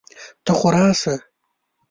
[0.45, 1.13] ته خو راسه!